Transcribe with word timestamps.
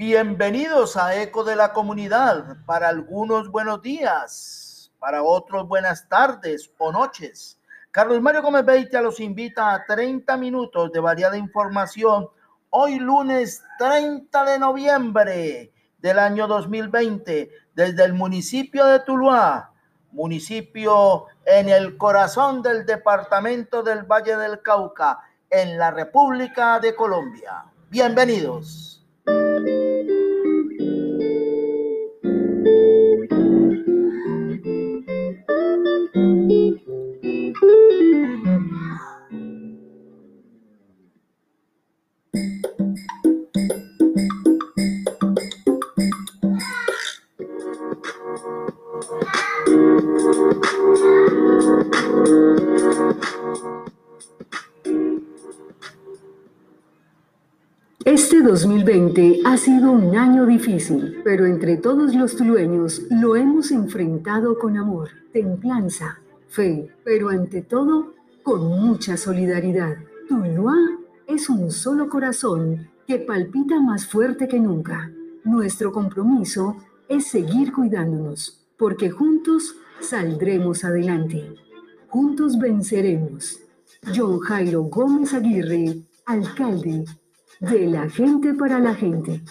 Bienvenidos 0.00 0.96
a 0.96 1.20
Eco 1.20 1.44
de 1.44 1.54
la 1.56 1.74
Comunidad. 1.74 2.56
Para 2.64 2.88
algunos 2.88 3.50
buenos 3.50 3.82
días, 3.82 4.90
para 4.98 5.22
otros 5.22 5.68
buenas 5.68 6.08
tardes 6.08 6.72
o 6.78 6.90
noches. 6.90 7.60
Carlos 7.90 8.22
Mario 8.22 8.40
Gómez 8.40 8.64
Beitia 8.64 9.02
los 9.02 9.20
invita 9.20 9.74
a 9.74 9.84
30 9.84 10.38
minutos 10.38 10.90
de 10.90 11.00
variada 11.00 11.36
información 11.36 12.30
hoy 12.70 12.98
lunes 12.98 13.62
30 13.78 14.42
de 14.46 14.58
noviembre 14.58 15.72
del 15.98 16.18
año 16.18 16.46
2020 16.46 17.50
desde 17.74 18.02
el 18.02 18.14
municipio 18.14 18.86
de 18.86 19.00
Tuluá, 19.00 19.70
municipio 20.12 21.26
en 21.44 21.68
el 21.68 21.98
corazón 21.98 22.62
del 22.62 22.86
departamento 22.86 23.82
del 23.82 24.04
Valle 24.04 24.38
del 24.38 24.62
Cauca, 24.62 25.18
en 25.50 25.76
la 25.76 25.90
República 25.90 26.80
de 26.80 26.96
Colombia. 26.96 27.66
Bienvenidos. 27.90 28.89
Este 58.22 58.42
2020 58.42 59.40
ha 59.46 59.56
sido 59.56 59.92
un 59.92 60.14
año 60.14 60.44
difícil, 60.44 61.22
pero 61.24 61.46
entre 61.46 61.78
todos 61.78 62.14
los 62.14 62.36
tulueños 62.36 63.00
lo 63.08 63.34
hemos 63.34 63.70
enfrentado 63.70 64.58
con 64.58 64.76
amor, 64.76 65.08
templanza, 65.32 66.18
fe, 66.46 66.86
pero 67.02 67.30
ante 67.30 67.62
todo 67.62 68.12
con 68.42 68.66
mucha 68.66 69.16
solidaridad. 69.16 69.96
Tuluá 70.28 70.76
es 71.26 71.48
un 71.48 71.70
solo 71.70 72.10
corazón 72.10 72.90
que 73.06 73.20
palpita 73.20 73.80
más 73.80 74.06
fuerte 74.06 74.46
que 74.46 74.60
nunca. 74.60 75.10
Nuestro 75.42 75.90
compromiso 75.90 76.76
es 77.08 77.26
seguir 77.26 77.72
cuidándonos, 77.72 78.66
porque 78.76 79.08
juntos 79.08 79.76
saldremos 79.98 80.84
adelante. 80.84 81.54
Juntos 82.08 82.58
venceremos. 82.58 83.60
John 84.14 84.40
Jairo 84.40 84.82
Gómez 84.82 85.32
Aguirre, 85.32 86.02
alcalde 86.26 87.06
de 87.60 87.86
la 87.86 88.08
gente 88.08 88.54
para 88.54 88.78
la 88.78 88.94
gente. 88.94 89.42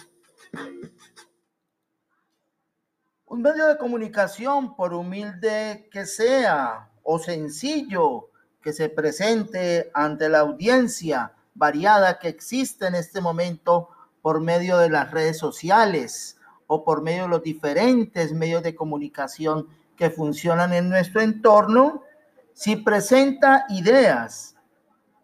Un 3.26 3.42
medio 3.42 3.68
de 3.68 3.78
comunicación, 3.78 4.74
por 4.74 4.92
humilde 4.92 5.88
que 5.92 6.04
sea 6.04 6.90
o 7.04 7.20
sencillo 7.20 8.30
que 8.60 8.72
se 8.72 8.88
presente 8.88 9.90
ante 9.94 10.28
la 10.28 10.40
audiencia 10.40 11.32
variada 11.54 12.18
que 12.18 12.28
existe 12.28 12.86
en 12.86 12.96
este 12.96 13.20
momento 13.20 13.88
por 14.20 14.40
medio 14.40 14.76
de 14.78 14.90
las 14.90 15.10
redes 15.12 15.38
sociales 15.38 16.36
o 16.66 16.84
por 16.84 17.02
medio 17.02 17.22
de 17.22 17.28
los 17.28 17.42
diferentes 17.42 18.32
medios 18.32 18.62
de 18.64 18.74
comunicación 18.74 19.68
que 19.96 20.10
funcionan 20.10 20.72
en 20.72 20.88
nuestro 20.88 21.20
entorno, 21.20 22.02
si 22.54 22.76
presenta 22.76 23.66
ideas, 23.68 24.56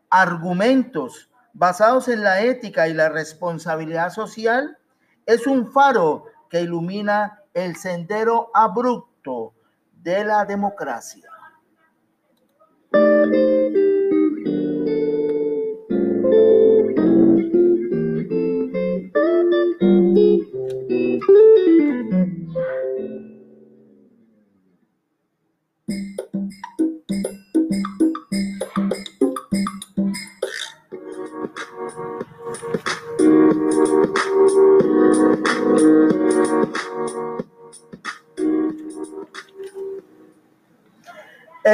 argumentos, 0.09 1.29
basados 1.57 2.09
en 2.09 2.23
la 2.23 2.43
ética 2.43 2.87
y 2.87 2.93
la 2.93 3.09
responsabilidad 3.09 4.11
social, 4.11 4.77
es 5.25 5.47
un 5.47 5.73
faro 5.73 6.27
que 6.51 6.61
ilumina 6.61 7.43
el 7.55 7.77
sendero 7.77 8.51
abrupto 8.53 9.55
de 10.03 10.25
la 10.25 10.45
democracia. 10.45 11.31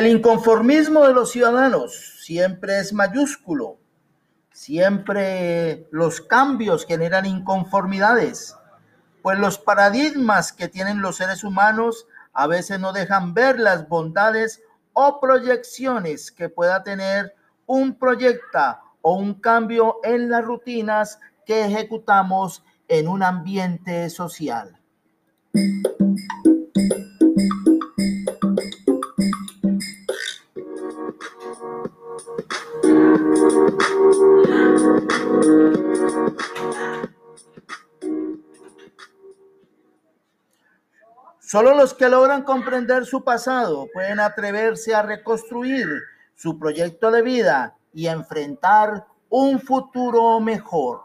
El 0.02 0.08
inconformismo 0.08 1.06
de 1.06 1.14
los 1.14 1.30
ciudadanos 1.30 2.16
siempre 2.18 2.80
es 2.80 2.92
mayúsculo. 2.92 3.78
Siempre 4.50 5.86
los 5.92 6.20
cambios 6.20 6.84
generan 6.84 7.24
inconformidades, 7.24 8.56
pues 9.22 9.38
los 9.38 9.58
paradigmas 9.58 10.52
que 10.52 10.66
tienen 10.66 11.02
los 11.02 11.18
seres 11.18 11.44
humanos 11.44 12.08
a 12.32 12.48
veces 12.48 12.80
no 12.80 12.92
dejan 12.92 13.32
ver 13.32 13.60
las 13.60 13.88
bondades 13.88 14.60
o 14.92 15.20
proyecciones 15.20 16.32
que 16.32 16.48
pueda 16.48 16.82
tener 16.82 17.36
un 17.66 17.96
proyecto 17.96 18.78
o 19.02 19.14
un 19.14 19.34
cambio 19.34 20.00
en 20.02 20.30
las 20.30 20.44
rutinas 20.44 21.20
que 21.46 21.64
ejecutamos 21.66 22.64
en 22.88 23.06
un 23.06 23.22
ambiente 23.22 24.10
social. 24.10 24.76
Solo 41.52 41.74
los 41.74 41.92
que 41.92 42.08
logran 42.08 42.44
comprender 42.44 43.04
su 43.04 43.24
pasado 43.24 43.86
pueden 43.92 44.20
atreverse 44.20 44.94
a 44.94 45.02
reconstruir 45.02 45.86
su 46.34 46.58
proyecto 46.58 47.10
de 47.10 47.20
vida 47.20 47.76
y 47.92 48.06
enfrentar 48.06 49.06
un 49.28 49.60
futuro 49.60 50.40
mejor. 50.40 51.02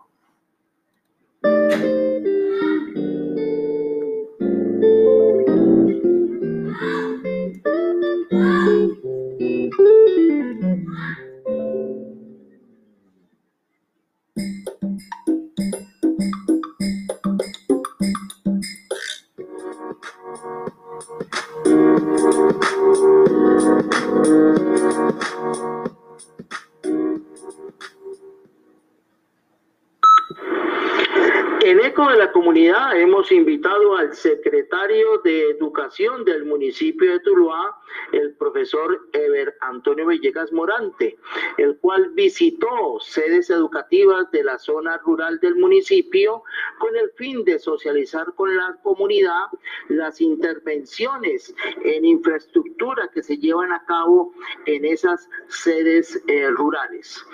Hemos 32.66 33.32
invitado 33.32 33.96
al 33.96 34.16
secretario 34.16 35.20
de 35.24 35.52
Educación 35.52 36.26
del 36.26 36.46
municipio 36.46 37.12
de 37.12 37.20
Tuluá, 37.20 37.78
el 38.12 38.34
profesor 38.36 39.08
Ever 39.14 39.56
Antonio 39.62 40.08
Villegas 40.08 40.52
Morante, 40.52 41.18
el 41.58 41.78
cual 41.78 42.12
visitó 42.14 43.00
sedes 43.00 43.50
educativas 43.50 44.30
de 44.32 44.44
la 44.44 44.58
zona 44.58 44.98
rural 45.00 45.40
del 45.40 45.56
municipio 45.56 46.44
con 46.80 46.96
el 46.96 47.12
fin 47.12 47.44
de 47.44 47.60
socializar 47.60 48.34
con 48.36 48.56
la 48.56 48.78
comunidad 48.84 49.48
las 49.90 50.22
intervenciones 50.22 51.54
en 51.84 52.06
infraestructura 52.06 53.10
que 53.14 53.24
se 53.24 53.38
llevan 53.38 53.72
a 53.72 53.84
cabo 53.86 54.34
en 54.66 54.86
esas 54.86 55.30
sedes 55.48 56.22
eh, 56.28 56.50
rurales. 56.52 57.26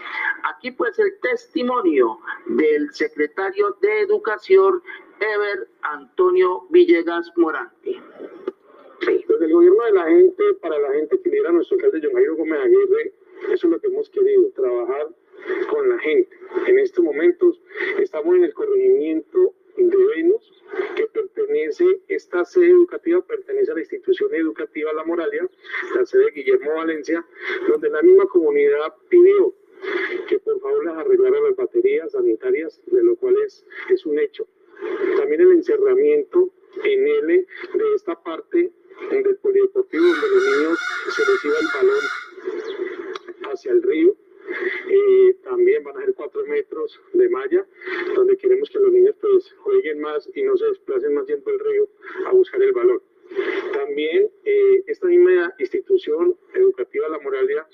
Aquí 0.44 0.71
pues 0.71 0.98
el 1.00 1.19
testimonio 1.21 2.19
del 2.48 2.94
secretario 2.94 3.77
de 3.81 4.01
Educación 4.01 4.81
Ever 5.19 5.69
Antonio 5.81 6.65
Villegas 6.69 7.31
Morante. 7.38 8.01
Desde 9.05 9.45
el 9.45 9.51
gobierno 9.51 9.83
de 9.83 9.91
la 9.91 10.05
gente, 10.05 10.53
para 10.61 10.79
la 10.79 10.94
gente 10.94 11.19
que 11.19 11.29
lidera 11.29 11.51
nuestro 11.51 11.75
alcalde 11.75 12.00
John 12.01 12.13
Jairo 12.13 12.35
Gómez 12.38 12.59
Aguirre, 12.59 13.13
eso 13.51 13.67
es 13.67 13.71
lo 13.73 13.79
que 13.79 13.88
hemos 13.88 14.09
querido, 14.09 14.50
trabajar 14.55 15.09
con 15.69 15.89
la 15.89 16.00
gente. 16.00 16.38
En 16.67 16.79
estos 16.79 17.03
momentos 17.03 17.61
estamos 18.00 18.35
en 18.35 18.45
el 18.45 18.53
corregimiento 18.53 19.53
de 19.75 20.05
Venus, 20.15 20.63
que 20.95 21.07
pertenece, 21.07 22.00
esta 22.07 22.45
sede 22.45 22.69
educativa 22.69 23.21
pertenece 23.25 23.71
a 23.71 23.75
la 23.75 23.81
institución 23.81 24.33
educativa 24.33 24.94
La 24.94 25.03
Moralia, 25.03 25.50
la 25.95 26.05
sede 26.05 26.25
de 26.25 26.31
Guillermo 26.31 26.75
Valencia, 26.75 27.25
donde 27.67 27.89
la 27.89 28.01
misma 28.01 28.25
comunidad 28.27 28.94
pidió 29.09 29.53
que 30.29 30.39
por 30.39 30.61
favor 30.61 30.85
les 30.85 30.94
arreglaran 30.94 31.44
las 31.44 31.55
baterías 31.57 32.11
sanitarias, 32.11 32.81
de 32.85 33.03
lo 33.03 33.17
cual 33.17 33.35
es, 33.45 33.65
es 33.89 34.05
un 34.05 34.17
hecho. 34.17 34.47
también 35.17 35.41
el 35.41 35.51
encerramiento 35.51 36.51
en 36.83 37.07
L 37.07 37.45
de 37.73 37.95
esta 37.95 38.21
parte 38.21 38.71
del 39.09 39.38
polideportivo 39.38 40.05
donde 40.05 40.27
los 40.27 40.57
niños 40.57 40.79
se 41.15 41.21
les 41.21 41.45
iba 41.45 41.55
el 41.59 41.67
balón 41.73 42.03
hacia 43.51 43.71
el 43.71 43.83
río. 43.83 44.15
Eh, 44.89 45.38
también 45.44 45.83
van 45.83 45.97
a 45.97 46.01
ser 46.01 46.13
cuatro 46.15 46.45
metros 46.45 47.00
de 47.13 47.29
malla, 47.29 47.65
donde 48.15 48.38
queremos 48.38 48.69
que 48.69 48.79
los 48.79 48.91
niños 48.91 49.15
pues 49.21 49.53
jueguen 49.59 50.01
más 50.01 50.29
y 50.33 50.44
no 50.44 50.57
se 50.57 50.65
desplacen 50.65 51.13
más 51.13 51.27
yendo 51.27 51.50
el 51.50 51.59
río 51.59 51.88
a 52.25 52.31
buscar 52.31 52.61
el 52.61 52.73
balón. 52.73 53.01
También 53.74 54.30
eh, 54.45 54.83
esta 54.88 55.07
misma 55.07 55.53
institución 55.59 56.35
educativa 56.53 57.09
La 57.09 57.19
Moralia 57.19 57.65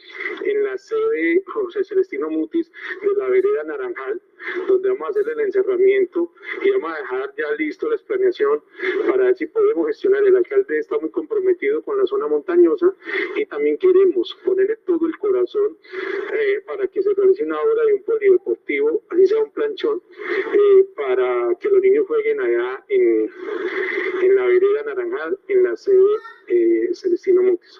en 0.43 0.63
la 0.63 0.77
sede 0.77 1.43
José 1.47 1.83
Celestino 1.83 2.29
Mutis 2.29 2.71
de 3.01 3.13
la 3.17 3.27
vereda 3.29 3.63
Naranjal, 3.63 4.21
donde 4.67 4.89
vamos 4.89 5.07
a 5.07 5.11
hacer 5.11 5.29
el 5.29 5.39
encerramiento 5.41 6.31
y 6.63 6.71
vamos 6.71 6.93
a 6.93 7.01
dejar 7.01 7.33
ya 7.37 7.51
listo 7.57 7.89
la 7.89 7.95
explaneación 7.95 8.61
para 9.07 9.25
ver 9.25 9.35
si 9.35 9.47
podemos 9.47 9.87
gestionar. 9.87 10.23
El 10.23 10.37
alcalde 10.37 10.79
está 10.79 10.97
muy 10.99 11.09
comprometido 11.09 11.81
con 11.83 11.97
la 11.97 12.05
zona 12.05 12.27
montañosa 12.27 12.93
y 13.35 13.45
también 13.45 13.77
queremos 13.77 14.37
ponerle 14.43 14.77
todo 14.85 15.07
el 15.07 15.17
corazón 15.17 15.77
eh, 16.33 16.61
para 16.65 16.87
que 16.87 17.01
se 17.01 17.13
realice 17.13 17.43
una 17.43 17.59
obra 17.61 17.85
de 17.85 17.93
un 17.93 18.03
polideportivo, 18.03 19.03
así 19.09 19.27
sea 19.27 19.43
un 19.43 19.51
planchón, 19.51 20.01
eh, 20.53 20.85
para 20.95 21.55
que 21.59 21.69
los 21.69 21.81
niños 21.81 22.05
jueguen 22.07 22.39
allá 22.39 22.83
en, 22.89 23.29
Naranjal 24.85 25.37
en 25.47 25.63
la 25.63 25.75
sede 25.75 26.15
eh, 26.47 26.89
Celestino 26.93 27.43
Montes. 27.43 27.79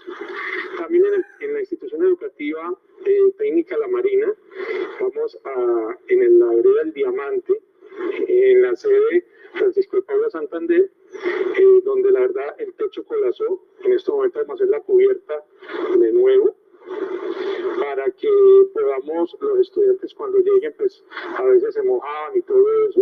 También 0.78 1.04
en, 1.40 1.54
la 1.54 1.60
institución 1.60 2.04
educativa 2.04 2.74
eh, 3.06 3.34
técnica 3.38 3.78
La 3.78 3.88
Marina, 3.88 4.34
vamos 5.00 5.38
a, 5.44 5.98
en 6.08 6.40
la 6.40 6.48
vereda 6.48 6.82
El 6.84 6.94
Diamante, 6.94 7.62
en 8.28 8.62
la 8.62 8.76
sede 8.76 9.26
Francisco 9.54 9.98
de 9.98 10.04
Paula 10.04 10.30
Santander, 10.30 10.92
eh, 11.58 11.82
donde 11.84 12.12
la 12.12 12.22
verdad 12.22 12.56
el 12.60 12.74
techo 12.74 13.04
colapsó. 13.04 13.64
En 13.84 13.94
este 13.94 14.12
momento 14.12 14.40
vamos 14.40 14.52
a 14.52 14.64
hacer 14.64 14.70
la 14.70 14.80
cubierta 14.82 15.46
de 15.98 16.12
nuevo 16.12 16.56
para 17.80 18.12
que 18.12 18.30
podamos, 18.74 19.36
los 19.40 19.60
estudiantes 19.60 20.14
cuando 20.14 20.40
lleguen, 20.40 20.74
pues 20.78 21.04
a 21.38 21.44
veces 21.44 21.74
se 21.74 21.84
mojaban 21.84 22.38
y 22.38 22.42
todo 22.42 22.66
eso. 22.90 23.02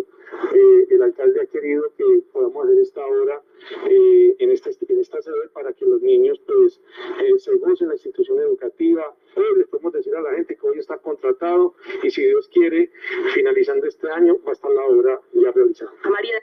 Eh, 0.54 0.88
el 0.90 1.02
alcalde 1.02 1.42
ha 1.42 1.46
querido 1.46 1.84
que 1.98 2.04
podamos 2.32 2.66
hacer 2.66 2.80
esta 2.80 3.06
obra 3.06 3.42
eh, 3.90 4.36
en, 4.40 4.52
esta, 4.52 4.70
en 4.70 5.04
sede 5.04 5.48
para 5.54 5.74
que 5.74 5.86
los 5.86 6.02
niños 6.02 6.40
pues 6.46 6.82
eh, 7.22 7.40
se 7.40 7.56
gocen 7.58 7.88
la 7.88 7.94
institución 7.96 8.40
educativa. 8.40 9.16
Hoy 9.36 9.58
les 9.58 9.68
podemos 9.68 9.94
decir 9.94 10.16
a 10.16 10.22
la 10.22 10.34
gente 10.34 10.56
que 10.56 10.68
hoy 10.68 10.80
está 10.80 10.98
contratado 10.98 11.76
y 12.04 12.10
si 12.10 12.26
Dios 12.26 12.50
quiere, 12.50 12.92
finalizando 13.34 13.88
este 13.88 14.10
año, 14.10 14.38
va 14.46 14.52
a 14.52 14.54
estar 14.54 14.72
la 14.72 14.86
obra 14.86 15.22
ya 15.34 15.52
realizada. 15.52 15.92
María. 16.04 16.42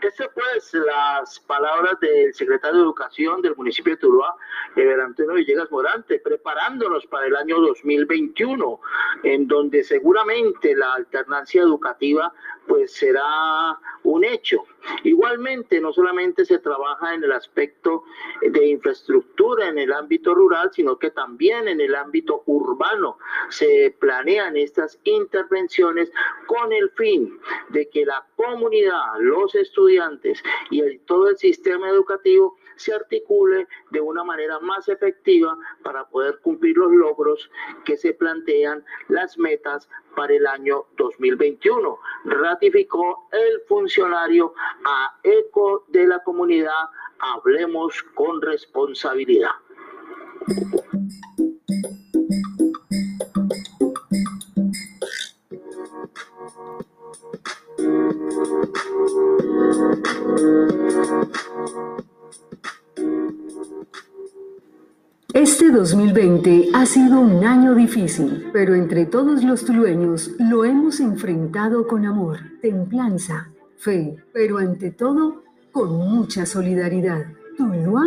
Estas 0.00 0.28
pues 0.34 0.74
las 0.74 1.40
palabras 1.40 1.98
del 2.00 2.34
secretario 2.34 2.78
de 2.78 2.84
Educación 2.84 3.40
del 3.40 3.56
municipio 3.56 3.94
de 3.94 4.00
Tuluá, 4.00 4.36
Eber 4.76 5.00
Villegas 5.34 5.70
Morante, 5.70 6.18
preparándonos 6.18 7.06
para 7.06 7.26
el 7.26 7.36
año 7.36 7.60
2021, 7.60 8.80
en 9.22 9.48
donde 9.48 9.82
seguramente 9.82 10.76
la 10.76 10.92
alternancia 10.94 11.62
educativa 11.62 12.32
pues 12.66 12.92
será 12.92 13.78
un 14.02 14.24
hecho. 14.24 14.64
Igualmente, 15.02 15.80
no 15.80 15.92
solamente 15.92 16.44
se 16.44 16.58
trabaja 16.58 17.14
en 17.14 17.24
el 17.24 17.32
aspecto 17.32 18.04
de 18.42 18.66
infraestructura 18.68 19.68
en 19.68 19.78
el 19.78 19.92
ámbito 19.92 20.34
rural, 20.34 20.70
sino 20.72 20.98
que 20.98 21.10
también 21.10 21.68
en 21.68 21.80
el 21.80 21.94
ámbito 21.94 22.42
urbano 22.46 23.18
se 23.48 23.94
planean 23.98 24.56
estas 24.56 24.98
intervenciones 25.04 26.10
con 26.46 26.72
el 26.72 26.90
fin 26.90 27.38
de 27.70 27.88
que 27.88 28.04
la 28.04 28.24
comunidad, 28.36 29.18
los 29.20 29.54
estudiantes 29.54 30.42
y 30.70 30.98
todo 31.00 31.28
el 31.28 31.36
sistema 31.36 31.88
educativo 31.88 32.56
se 32.76 32.92
articule 32.92 33.66
de 33.90 34.00
una 34.00 34.24
manera 34.24 34.58
más 34.60 34.88
efectiva 34.88 35.56
para 35.82 36.08
poder 36.08 36.38
cumplir 36.40 36.76
los 36.76 36.92
logros 36.92 37.50
que 37.84 37.96
se 37.96 38.12
plantean 38.12 38.84
las 39.08 39.38
metas 39.38 39.88
para 40.16 40.34
el 40.34 40.46
año 40.46 40.84
2021. 40.96 41.98
Ratificó 42.24 43.28
el 43.32 43.60
funcionario 43.68 44.54
a 44.84 45.18
eco 45.22 45.84
de 45.88 46.06
la 46.06 46.22
comunidad. 46.22 46.72
Hablemos 47.18 48.02
con 48.14 48.40
responsabilidad. 48.40 49.50
Este 65.32 65.70
2020 65.70 66.68
ha 66.74 66.86
sido 66.86 67.20
un 67.20 67.44
año 67.44 67.74
difícil, 67.74 68.50
pero 68.52 68.74
entre 68.74 69.04
todos 69.04 69.42
los 69.42 69.64
tulueños 69.64 70.30
lo 70.38 70.64
hemos 70.64 71.00
enfrentado 71.00 71.86
con 71.86 72.06
amor, 72.06 72.38
templanza, 72.62 73.48
fe, 73.84 74.16
pero 74.32 74.56
ante 74.58 74.90
todo 74.90 75.42
con 75.70 75.92
mucha 75.92 76.46
solidaridad. 76.46 77.26
Tuluá 77.56 78.04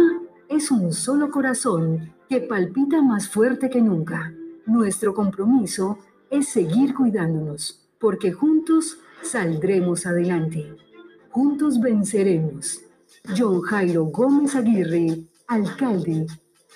es 0.50 0.72
un 0.72 0.92
solo 0.92 1.30
corazón 1.30 2.14
que 2.28 2.42
palpita 2.42 3.02
más 3.02 3.30
fuerte 3.30 3.70
que 3.70 3.80
nunca. 3.80 4.34
Nuestro 4.66 5.14
compromiso 5.14 6.00
es 6.32 6.50
seguir 6.50 6.96
cuidándonos, 6.96 7.88
porque 8.00 8.32
juntos 8.32 8.98
saldremos 9.22 10.08
adelante. 10.08 10.76
Juntos 11.30 11.80
venceremos. 11.80 12.82
John 13.38 13.62
Jairo 13.62 14.06
Gómez 14.06 14.56
Aguirre, 14.56 15.26
alcalde 15.48 16.26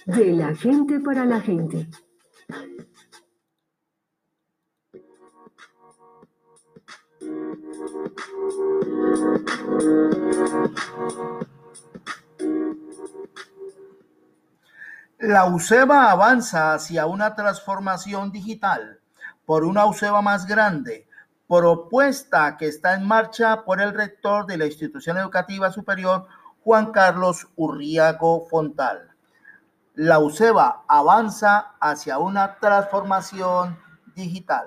de 0.06 0.32
la 0.34 0.54
gente 0.56 1.00
para 1.00 1.26
la 1.26 1.42
gente. 1.42 1.88
La 15.20 15.46
UCEBA 15.46 16.12
avanza 16.12 16.74
hacia 16.74 17.06
una 17.06 17.36
transformación 17.36 18.32
digital 18.32 19.00
por 19.46 19.64
una 19.64 19.86
UCEBA 19.86 20.22
más 20.22 20.46
grande, 20.46 21.08
propuesta 21.48 22.58
que 22.58 22.68
está 22.68 22.96
en 22.96 23.06
marcha 23.06 23.64
por 23.64 23.82
el 23.82 23.94
rector 23.94 24.46
de 24.46 24.58
la 24.58 24.66
institución 24.66 25.18
educativa 25.18 25.72
superior, 25.72 26.28
Juan 26.64 26.92
Carlos 26.92 27.48
Urriago 27.56 28.48
Fontal 28.50 29.12
la 29.96 30.20
UCEBA 30.20 30.84
avanza 30.88 31.74
hacia 31.80 32.18
una 32.18 32.58
transformación 32.60 33.78
digital. 34.16 34.66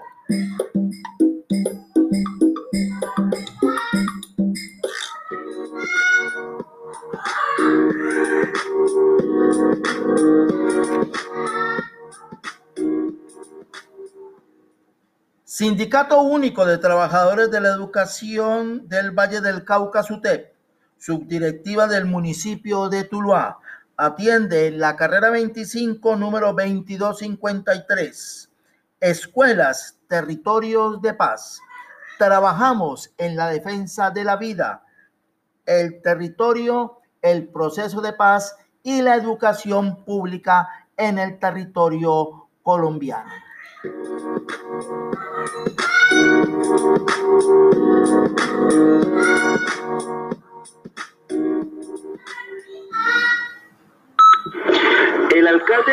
Sindicato 15.64 16.20
Único 16.20 16.66
de 16.66 16.76
Trabajadores 16.76 17.50
de 17.50 17.58
la 17.58 17.70
Educación 17.70 18.86
del 18.86 19.12
Valle 19.12 19.40
del 19.40 19.64
Cauca, 19.64 20.02
SUTEP, 20.02 20.52
subdirectiva 20.98 21.86
del 21.86 22.04
municipio 22.04 22.90
de 22.90 23.04
Tuluá, 23.04 23.60
Atiende 23.96 24.70
la 24.72 24.94
carrera 24.94 25.30
25, 25.30 26.16
número 26.16 26.48
2253. 26.52 28.50
Escuelas, 29.00 29.98
territorios 30.06 31.00
de 31.00 31.14
paz. 31.14 31.60
Trabajamos 32.18 33.14
en 33.16 33.34
la 33.34 33.48
defensa 33.48 34.10
de 34.10 34.24
la 34.24 34.36
vida, 34.36 34.84
el 35.64 36.02
territorio, 36.02 36.98
el 37.22 37.48
proceso 37.48 38.02
de 38.02 38.12
paz 38.12 38.54
y 38.82 39.00
la 39.00 39.16
educación 39.16 40.04
pública 40.04 40.68
en 40.98 41.18
el 41.18 41.38
territorio 41.38 42.50
colombiano. 42.62 43.32
El 44.46 44.52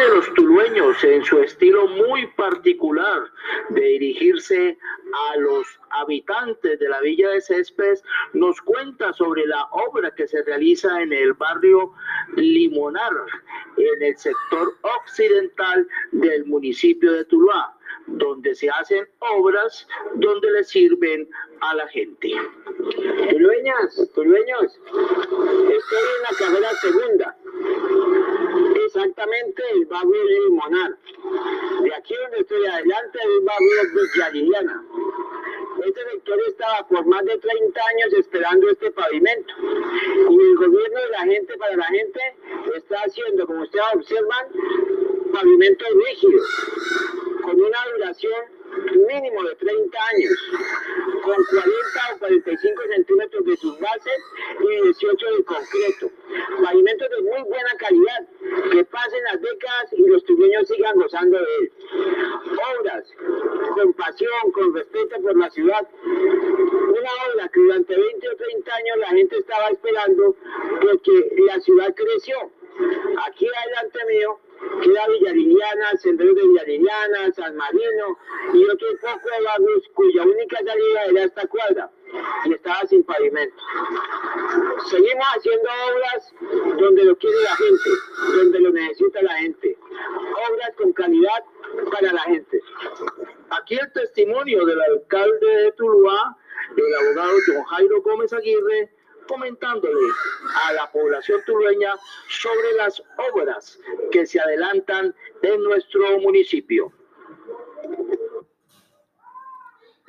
de 0.01 0.15
los 0.15 0.34
Tulueños 0.34 1.03
en 1.03 1.24
su 1.24 1.39
estilo 1.39 1.88
muy 1.88 2.25
particular 2.36 3.24
de 3.70 3.81
dirigirse 3.81 4.77
a 5.31 5.38
los 5.38 5.67
habitantes 5.91 6.79
de 6.79 6.89
la 6.89 7.00
villa 7.01 7.29
de 7.29 7.41
Céspedes, 7.41 8.03
nos 8.34 8.60
cuenta 8.62 9.13
sobre 9.13 9.46
la 9.46 9.63
obra 9.72 10.10
que 10.15 10.27
se 10.27 10.41
realiza 10.43 11.01
en 11.01 11.13
el 11.13 11.34
barrio 11.34 11.93
Limonar, 12.36 13.13
en 13.77 14.03
el 14.03 14.17
sector 14.17 14.75
occidental 14.81 15.88
del 16.12 16.46
municipio 16.46 17.12
de 17.13 17.25
Tuluá 17.25 17.77
donde 18.08 18.55
se 18.55 18.70
hacen 18.70 19.08
obras 19.20 19.88
donde 20.15 20.51
le 20.51 20.63
sirven 20.63 21.29
a 21.62 21.75
la 21.75 21.88
gente. 21.88 22.31
Tulueñas, 23.29 24.12
tulueños, 24.15 24.79
estoy 24.89 26.05
en 26.17 26.22
la 26.24 26.38
carrera 26.38 26.70
segunda, 26.81 27.38
exactamente 28.93 29.63
el 29.74 29.86
barrio 29.86 30.24
Limonar. 30.24 30.98
De 31.81 31.95
aquí 31.95 32.13
donde 32.15 32.39
estoy 32.39 32.65
adelante 32.65 33.19
el 33.24 33.41
barrio 33.41 33.81
Villa 33.93 34.29
Liliana. 34.31 34.86
Este 35.86 36.12
sector 36.12 36.39
estaba 36.48 36.88
por 36.88 37.05
más 37.05 37.24
de 37.25 37.38
30 37.38 37.81
años 37.88 38.13
esperando 38.13 38.69
este 38.69 38.91
pavimento. 38.91 39.53
Y 40.29 40.41
el 40.41 40.55
gobierno 40.57 41.00
de 41.00 41.10
la 41.10 41.21
gente 41.21 41.57
para 41.57 41.75
la 41.77 41.86
gente 41.86 42.19
está 42.75 42.98
haciendo, 42.98 43.48
como 43.48 43.63
ustedes 43.63 43.86
observan, 43.95 44.48
pavimentos 45.33 45.88
rígidos, 46.05 46.48
con 47.43 47.62
una 47.62 47.79
duración 47.95 48.62
mínimo 49.07 49.43
de 49.43 49.55
30 49.55 49.98
años, 50.15 50.51
con 51.24 51.36
40 51.36 51.69
o 52.15 52.19
45 52.19 52.83
centímetros 52.93 53.45
de 53.45 53.57
sus 53.57 53.79
bases 53.79 54.19
y 54.60 54.83
18 54.83 55.25
de 55.38 55.43
concreto. 55.43 56.12
Pavimentos 56.63 57.10
de 57.10 57.21
muy 57.21 57.41
buena 57.43 57.71
calidad, 57.79 58.27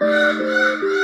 Mm-hmm. 0.03 0.99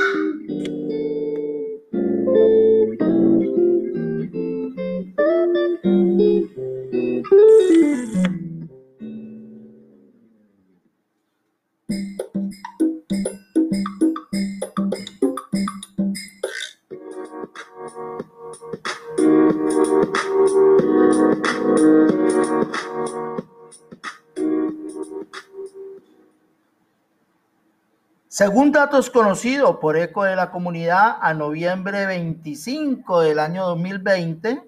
Según 28.38 28.70
datos 28.70 29.10
conocidos 29.10 29.78
por 29.78 29.96
ECO 29.96 30.22
de 30.22 30.36
la 30.36 30.52
comunidad 30.52 31.16
a 31.20 31.34
noviembre 31.34 32.06
25 32.06 33.22
del 33.22 33.40
año 33.40 33.66
2020, 33.66 34.62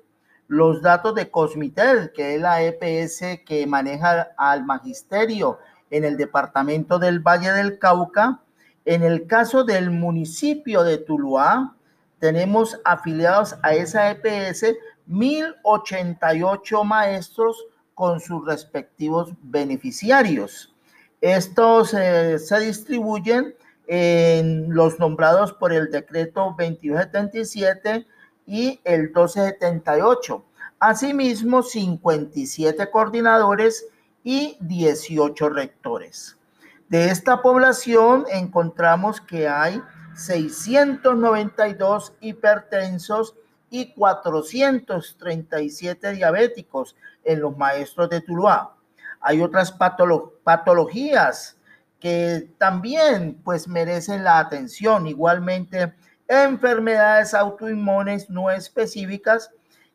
los 0.49 0.83
datos 0.83 1.15
de 1.15 1.31
Cosmitel, 1.31 2.11
que 2.13 2.35
es 2.35 2.41
la 2.41 2.65
EPS 2.65 3.45
que 3.47 3.69
maneja 3.69 4.33
al 4.37 4.65
magisterio 4.67 5.61
en 5.89 6.03
el 6.03 6.17
departamento 6.17 6.99
del 6.99 7.21
Valle 7.21 7.53
del 7.53 7.79
Cauca, 7.79 8.41
en 8.85 9.05
el 9.05 9.29
caso 9.29 9.63
del 9.63 9.93
municipio 9.93 10.83
de 10.83 10.99
Tuluá, 10.99 11.77
tenemos 12.19 12.77
afiliados 12.85 13.55
a 13.63 13.75
esa 13.75 14.11
EPS 14.11 14.65
1088 15.07 16.83
maestros 16.83 17.67
con 17.95 18.19
sus 18.19 18.45
respectivos 18.45 19.33
beneficiarios. 19.43 20.75
Estos 21.21 21.95
eh, 21.95 22.39
se 22.39 22.61
distribuyen 22.61 23.55
en 23.87 24.75
los 24.75 24.99
nombrados 24.99 25.53
por 25.53 25.71
el 25.73 25.91
decreto 25.91 26.55
2277 26.59 28.07
y 28.47 28.81
el 28.85 29.03
1278. 29.03 30.45
Asimismo, 30.79 31.63
57 31.63 32.91
coordinadores 32.91 33.85
y 34.25 34.57
18 34.61 35.51
rectores. 35.51 36.39
De 36.89 37.11
esta 37.11 37.43
población 37.43 38.25
encontramos 38.33 39.21
que 39.21 39.47
hay 39.47 39.83
692 40.15 42.15
hipertensos 42.21 43.35
y 43.71 43.93
437 43.93 46.13
diabéticos 46.13 46.95
en 47.25 47.41
los 47.41 47.57
maestros 47.57 48.11
de 48.11 48.21
Tuluá. 48.21 48.77
Hay 49.21 49.43
otras 49.43 49.73
patologías 49.73 51.57
que 52.01 52.51
también 52.59 53.41
pues 53.45 53.69
merecen 53.69 54.25
la 54.25 54.39
atención. 54.39 55.07
Igualmente, 55.07 55.95
enfermedades 56.27 57.35
autoinmunes 57.35 58.31
no 58.31 58.51
específicas 58.51 59.51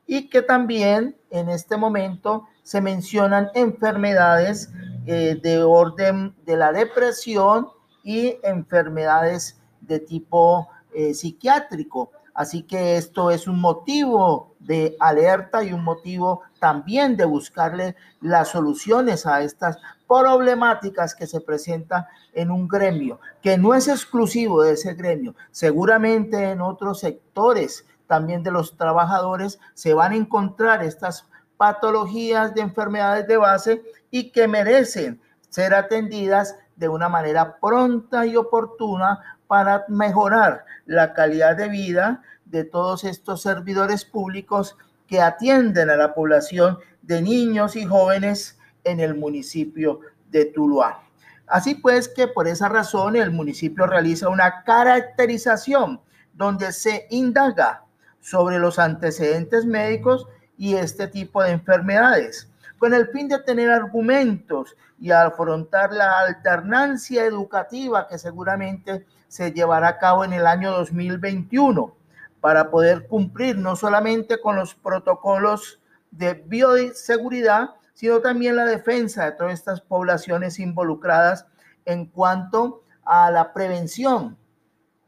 y 0.06 0.30
que 0.30 0.42
también 0.42 1.16
en 1.32 1.50
este 1.50 1.78
momento 1.78 2.48
se 2.62 2.82
mencionan 2.82 3.50
enfermedades 3.56 4.72
eh, 5.08 5.40
de 5.42 5.64
orden 5.64 6.36
de 6.46 6.58
la 6.58 6.72
depresión 6.72 7.70
y 8.04 8.38
enfermedades 8.44 9.60
de 9.82 10.00
tipo 10.00 10.68
eh, 10.94 11.14
psiquiátrico. 11.14 12.12
Así 12.36 12.64
que 12.64 12.98
esto 12.98 13.32
es 13.32 13.48
un 13.48 13.62
motivo 13.62 14.56
de 14.60 14.98
alerta 15.00 15.64
y 15.64 15.72
un 15.72 15.84
motivo 15.84 16.42
también 16.60 17.16
de 17.16 17.24
buscarle 17.24 17.96
las 18.20 18.50
soluciones 18.50 19.26
a 19.26 19.42
estas 19.42 19.78
problemáticas 20.06 21.16
que 21.16 21.28
se 21.28 21.40
presentan 21.40 22.06
en 22.34 22.52
un 22.52 22.68
gremio, 22.68 23.22
que 23.42 23.58
no 23.58 23.74
es 23.74 23.88
exclusivo 23.88 24.64
de 24.64 24.74
ese 24.74 24.94
gremio. 24.96 25.34
Seguramente 25.52 26.52
en 26.52 26.60
otros 26.60 27.00
sectores 27.00 27.86
también 28.06 28.44
de 28.44 28.52
los 28.52 28.76
trabajadores 28.76 29.58
se 29.74 29.94
van 29.94 30.12
a 30.12 30.18
encontrar 30.18 30.84
estas 30.84 31.26
patologías 31.56 32.54
de 32.54 32.62
enfermedades 32.62 33.28
de 33.28 33.38
base 33.38 33.82
y 34.12 34.32
que 34.32 34.48
merecen 34.50 35.22
ser 35.50 35.74
atendidas 35.74 36.58
de 36.76 36.90
una 36.90 37.08
manera 37.08 37.58
pronta 37.62 38.26
y 38.26 38.36
oportuna 38.36 39.35
para 39.48 39.86
mejorar 39.88 40.66
la 40.86 41.14
calidad 41.14 41.56
de 41.58 41.70
vida 41.70 42.22
de 42.46 42.64
todos 42.64 43.04
estos 43.04 43.42
servidores 43.42 44.06
públicos 44.06 44.78
que 45.08 45.22
atienden 45.22 45.90
a 45.90 45.96
la 45.96 46.14
población 46.14 46.78
de 47.02 47.22
niños 47.22 47.76
y 47.76 47.86
jóvenes 47.86 48.58
en 48.84 49.00
el 49.00 49.16
municipio 49.16 50.00
de 50.30 50.46
Tuluá. 50.46 51.02
Así 51.48 51.76
pues 51.76 52.08
que 52.10 52.28
por 52.28 52.48
esa 52.48 52.70
razón 52.70 53.16
el 53.16 53.32
municipio 53.32 53.86
realiza 53.86 54.30
una 54.30 54.64
caracterización 54.64 56.02
donde 56.34 56.72
se 56.72 57.08
indaga 57.12 57.84
sobre 58.20 58.58
los 58.58 58.80
antecedentes 58.80 59.66
médicos 59.66 60.28
y 60.58 60.76
este 60.76 61.08
tipo 61.08 61.44
de 61.44 61.52
enfermedades, 61.52 62.50
con 62.80 62.94
el 62.94 63.08
fin 63.10 63.28
de 63.28 63.40
tener 63.40 63.70
argumentos 63.70 64.76
y 65.00 65.12
afrontar 65.12 65.92
la 65.94 66.20
alternancia 66.22 67.26
educativa 67.26 68.08
que 68.08 68.18
seguramente 68.18 69.06
se 69.36 69.52
llevará 69.52 69.90
a 69.90 69.98
cabo 69.98 70.24
en 70.24 70.32
el 70.32 70.48
año 70.48 70.72
2021 70.72 71.94
para 72.40 72.72
poder 72.72 73.06
cumplir 73.06 73.58
no 73.58 73.76
solamente 73.76 74.40
con 74.40 74.56
los 74.56 74.76
protocolos 74.76 75.82
de 76.10 76.36
bioseguridad, 76.36 77.72
sino 77.94 78.22
también 78.22 78.56
la 78.56 78.64
defensa 78.64 79.26
de 79.26 79.34
todas 79.34 79.54
estas 79.54 79.82
poblaciones 79.82 80.58
involucradas 80.58 81.48
en 81.84 82.06
cuanto 82.06 82.84
a 83.04 83.30
la 83.30 83.52
prevención 83.52 84.38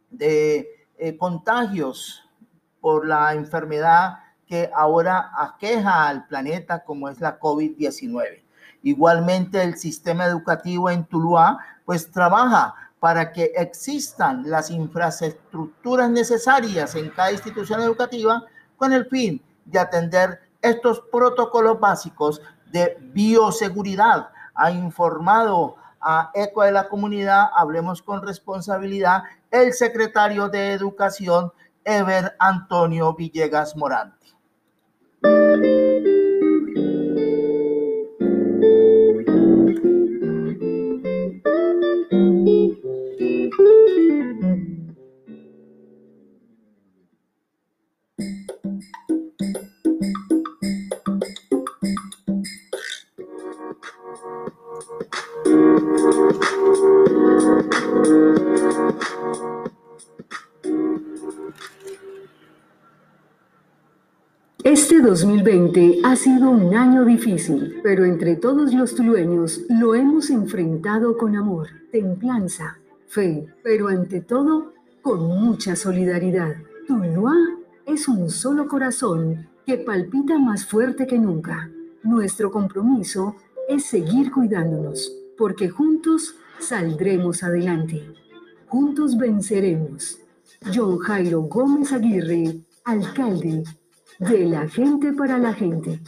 de 0.10 0.68
eh, 0.98 1.16
contagios 1.16 2.30
por 2.82 3.08
la 3.08 3.34
enfermedad 3.34 4.20
que 4.46 4.70
ahora 4.76 5.32
aqueja 5.38 6.06
al 6.06 6.28
planeta 6.28 6.84
como 6.84 7.08
es 7.08 7.22
la 7.22 7.40
COVID-19. 7.40 8.44
Igualmente 8.84 9.64
el 9.64 9.78
sistema 9.78 10.26
educativo 10.26 10.90
en 10.90 11.06
Tuluá 11.06 11.60
pues 11.86 12.12
trabaja 12.12 12.76
para 13.00 13.32
que 13.32 13.52
existan 13.56 14.50
las 14.50 14.72
infraestructuras 14.72 16.10
necesarias 16.10 16.96
en 16.96 17.10
cada 17.10 17.32
institución 17.32 17.82
educativa 17.82 18.44
con 18.76 18.94
el 18.94 19.06
fin 19.06 19.42
de 19.66 19.80
atender 19.80 20.40
estos 20.62 21.02
protocolos 21.12 21.80
básicos 21.80 22.42
de 22.72 22.98
bioseguridad. 23.00 24.30
Ha 24.56 24.72
informado 24.72 25.76
a 26.02 26.32
ECO 26.34 26.64
de 26.64 26.72
la 26.72 26.88
comunidad, 26.90 27.50
hablemos 27.56 28.02
con 28.02 28.26
responsabilidad, 28.26 29.24
el 29.52 29.74
secretario 29.74 30.50
de 30.50 30.74
Educación, 30.74 31.52
Ever 31.84 32.36
Antonio 32.40 33.14
Villegas 33.14 33.76
Morante. 33.76 34.28
2020 65.08 66.02
ha 66.04 66.18
sido 66.18 66.50
un 66.50 66.76
año 66.76 67.06
difícil, 67.06 67.80
pero 67.82 68.04
entre 68.04 68.36
todos 68.36 68.74
los 68.74 68.94
tulueños 68.94 69.62
lo 69.70 69.96
hemos 69.96 70.30
enfrentado 70.30 71.18
con 71.18 71.38
amor, 71.38 71.70
templanza, 71.94 72.78
fe, 73.08 73.48
pero 73.64 73.88
ante 73.88 74.20
todo 74.20 74.74
con 75.02 75.26
mucha 75.26 75.78
solidaridad. 75.78 76.58
Tuluá 76.86 77.34
es 77.86 78.10
un 78.10 78.30
solo 78.30 78.68
corazón 78.68 79.48
que 79.66 79.78
palpita 79.78 80.38
más 80.40 80.66
fuerte 80.66 81.08
que 81.08 81.18
nunca. 81.18 81.72
Nuestro 82.04 82.52
compromiso 82.52 83.38
es 83.70 83.86
seguir 83.86 84.30
cuidándonos, 84.30 85.10
porque 85.38 85.70
juntos 85.70 86.36
saldremos 86.60 87.44
adelante. 87.44 88.04
Juntos 88.68 89.18
venceremos. 89.18 90.20
John 90.76 90.98
Jairo 90.98 91.44
Gómez 91.44 91.94
Aguirre, 91.94 92.58
alcalde 92.84 93.64
de 94.20 94.46
la 94.46 94.68
gente 94.68 95.14
para 95.14 95.38
la 95.38 95.54
gente. 95.54 96.02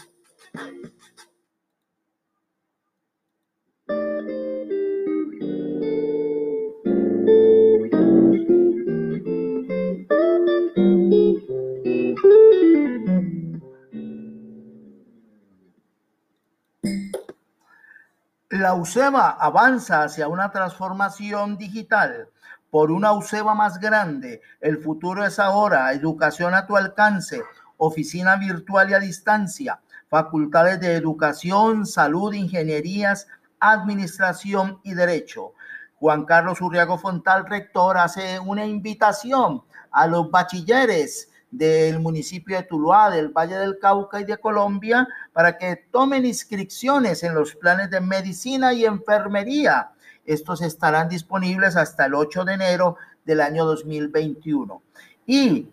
La 18.50 18.74
UCEBA 18.74 19.30
avanza 19.40 20.04
hacia 20.04 20.28
una 20.28 20.52
transformación 20.52 21.58
digital 21.58 22.30
por 22.70 22.92
una 22.92 23.14
UCEBA 23.14 23.56
más 23.56 23.80
grande. 23.80 24.42
El 24.60 24.80
futuro 24.80 25.26
es 25.26 25.40
ahora. 25.40 25.92
Educación 25.94 26.54
a 26.54 26.68
tu 26.68 26.76
alcance 26.76 27.42
oficina 27.80 28.36
virtual 28.36 28.92
y 28.92 28.94
a 28.94 29.00
distancia, 29.00 29.80
facultades 30.08 30.80
de 30.80 30.94
educación, 30.94 31.86
salud, 31.86 32.34
ingenierías, 32.34 33.28
administración 33.60 34.80
y 34.84 34.94
derecho. 34.94 35.54
Juan 35.96 36.26
Carlos 36.26 36.62
Urriago 36.62 36.98
Fontal, 36.98 37.46
rector, 37.46 37.98
hace 37.98 38.40
una 38.40 38.66
invitación 38.66 39.64
a 39.92 40.08
los 40.08 40.30
bachilleres 40.30 41.30
del 41.52 42.00
municipio 42.00 42.58
de 42.58 42.64
Tuluá, 42.64 43.10
del 43.10 43.30
Valle 43.30 43.56
del 43.56 43.80
Cauca 43.80 44.22
y 44.22 44.26
de 44.26 44.38
Colombia 44.38 45.08
para 45.34 45.58
que 45.58 45.88
tomen 45.92 46.26
inscripciones 46.26 47.24
en 47.24 47.34
los 47.34 47.56
planes 47.56 47.90
de 47.90 48.02
medicina 48.02 48.72
y 48.74 48.86
enfermería. 48.86 49.92
Estos 50.26 50.62
estarán 50.62 51.10
disponibles 51.10 51.76
hasta 51.76 52.06
el 52.06 52.14
8 52.14 52.46
de 52.46 52.54
enero 52.54 52.98
del 53.26 53.42
año 53.42 53.66
2021. 53.66 54.82
Y 55.26 55.70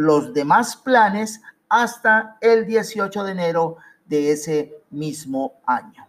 los 0.00 0.32
demás 0.32 0.76
planes 0.76 1.42
hasta 1.68 2.38
el 2.40 2.66
18 2.66 3.22
de 3.22 3.32
enero 3.32 3.76
de 4.06 4.32
ese 4.32 4.74
mismo 4.88 5.60
año. 5.66 6.06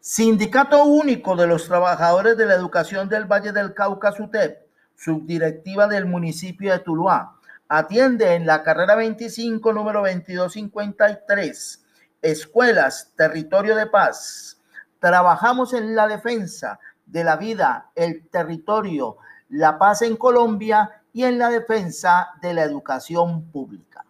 Sindicato 0.00 0.82
Único 0.84 1.36
de 1.36 1.46
los 1.46 1.66
Trabajadores 1.66 2.38
de 2.38 2.46
la 2.46 2.54
Educación 2.54 3.10
del 3.10 3.26
Valle 3.26 3.52
del 3.52 3.74
Cauca, 3.74 4.12
SUTEP, 4.12 4.66
subdirectiva 4.94 5.86
del 5.86 6.06
municipio 6.06 6.72
de 6.72 6.78
Tuluá, 6.78 7.35
Atiende 7.68 8.34
en 8.34 8.46
la 8.46 8.62
carrera 8.62 8.94
25, 8.94 9.72
número 9.72 10.00
2253. 10.02 11.84
Escuelas, 12.22 13.12
territorio 13.16 13.74
de 13.74 13.86
paz. 13.86 14.62
Trabajamos 15.00 15.74
en 15.74 15.96
la 15.96 16.06
defensa 16.06 16.78
de 17.04 17.24
la 17.24 17.36
vida, 17.36 17.90
el 17.96 18.28
territorio, 18.28 19.16
la 19.48 19.78
paz 19.78 20.02
en 20.02 20.16
Colombia 20.16 21.02
y 21.12 21.24
en 21.24 21.38
la 21.38 21.50
defensa 21.50 22.28
de 22.40 22.54
la 22.54 22.62
educación 22.62 23.50
pública. 23.50 24.04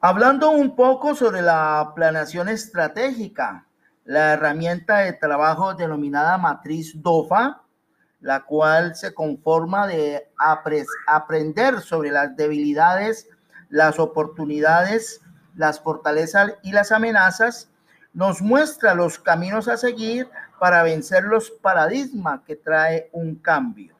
Hablando 0.00 0.50
un 0.50 0.76
poco 0.76 1.14
sobre 1.14 1.40
la 1.40 1.92
planeación 1.94 2.50
estratégica, 2.50 3.66
la 4.04 4.34
herramienta 4.34 4.98
de 4.98 5.14
trabajo 5.14 5.72
denominada 5.72 6.36
matriz 6.36 7.00
DOFA, 7.00 7.62
la 8.20 8.44
cual 8.44 8.94
se 8.94 9.14
conforma 9.14 9.86
de 9.86 10.30
aprender 11.06 11.80
sobre 11.80 12.10
las 12.10 12.36
debilidades, 12.36 13.26
las 13.70 13.98
oportunidades, 13.98 15.22
las 15.54 15.80
fortalezas 15.80 16.52
y 16.62 16.72
las 16.72 16.92
amenazas, 16.92 17.70
nos 18.12 18.42
muestra 18.42 18.94
los 18.94 19.18
caminos 19.18 19.66
a 19.66 19.78
seguir 19.78 20.28
para 20.60 20.82
vencer 20.82 21.24
los 21.24 21.50
paradigmas 21.50 22.42
que 22.42 22.56
trae 22.56 23.08
un 23.12 23.36
cambio. 23.36 23.96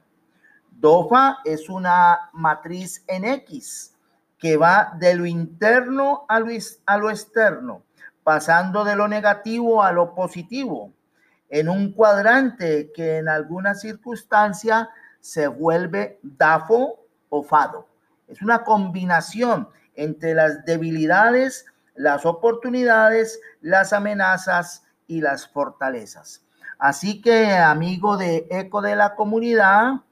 DOFA 0.72 1.38
es 1.46 1.70
una 1.70 2.28
matriz 2.34 3.02
en 3.06 3.24
X 3.24 3.95
que 4.38 4.56
va 4.56 4.92
de 4.98 5.14
lo 5.14 5.26
interno 5.26 6.24
a 6.28 6.40
lo, 6.40 6.48
a 6.86 6.98
lo 6.98 7.10
externo, 7.10 7.82
pasando 8.22 8.84
de 8.84 8.96
lo 8.96 9.08
negativo 9.08 9.82
a 9.82 9.92
lo 9.92 10.14
positivo, 10.14 10.92
en 11.48 11.68
un 11.68 11.92
cuadrante 11.92 12.90
que 12.94 13.18
en 13.18 13.28
alguna 13.28 13.74
circunstancia 13.74 14.90
se 15.20 15.46
vuelve 15.46 16.18
DAFO 16.22 17.00
o 17.28 17.42
FADO. 17.42 17.88
Es 18.28 18.42
una 18.42 18.64
combinación 18.64 19.68
entre 19.94 20.34
las 20.34 20.64
debilidades, 20.64 21.66
las 21.94 22.26
oportunidades, 22.26 23.40
las 23.60 23.92
amenazas 23.92 24.84
y 25.06 25.20
las 25.20 25.48
fortalezas. 25.48 26.42
Así 26.78 27.22
que, 27.22 27.52
amigo 27.52 28.16
de 28.16 28.46
Eco 28.50 28.82
de 28.82 28.96
la 28.96 29.14
Comunidad, 29.14 30.02